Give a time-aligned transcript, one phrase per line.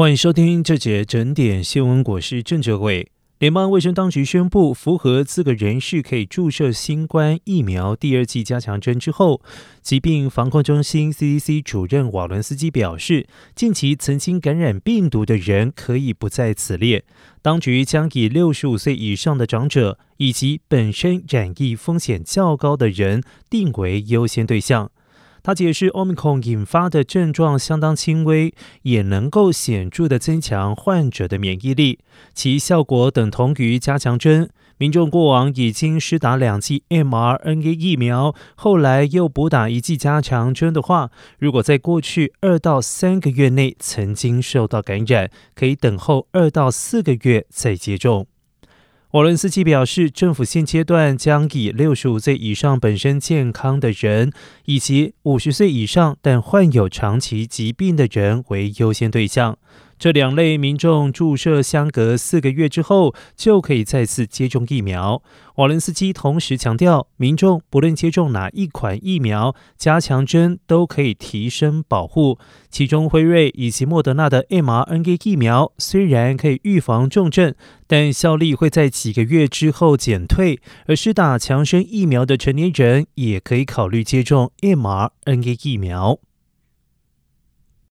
[0.00, 2.02] 欢迎收听这节整点新闻。
[2.02, 3.10] 我是郑哲伟。
[3.38, 9.42] 联邦卫生当局宣布，符合资格人士可以注射新冠疫苗第二剂加强针之后，
[9.82, 17.04] 疾病防控中心 （CDC） 主任瓦伦斯基表示，近期曾经感染病毒的人可以不在此列。
[17.42, 24.90] 当局将以六十五岁以上的长者以及本身染疫风险较高的人定为优先对象。
[25.42, 28.52] 他解释，Omicron 引发的症状相当轻微，
[28.82, 32.00] 也能够显著的增强患者的免疫力，
[32.34, 34.50] 其效果等同于加强针。
[34.78, 48.29] 民众过往已经施打两剂 mRNA 疫苗，后来又补打一剂加强针的话，如果在过去二到三个月内曾经受到感染，可以等候二到四个月再接种。
[49.12, 54.30] 沃伦斯基表示，政府现阶段将以六十五岁以上本身健康的人，
[54.66, 59.58] 以及五十岁以上但患有长期疾病的人为优先对象。
[60.00, 65.22] 这两类民众注射相隔四个月之后就可以再次接种疫苗。
[65.56, 72.38] 瓦伦斯基同时强调，民众不论接种哪一款疫苗，加强针都可以提升保护。
[72.70, 77.54] 其中，辉瑞以及莫德纳的 mRNA 疫苗虽然可以预防重症，
[77.86, 80.60] 但效力会在几个月之后减退。
[80.86, 86.18] 而施打强生疫苗的成年人也可以考虑接种 mRNA 疫苗。